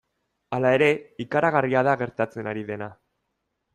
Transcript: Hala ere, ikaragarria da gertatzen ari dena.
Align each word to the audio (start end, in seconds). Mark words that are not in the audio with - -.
Hala 0.57 0.69
ere, 0.77 0.87
ikaragarria 1.25 1.83
da 1.91 1.95
gertatzen 2.03 2.51
ari 2.53 2.65
dena. 2.71 2.89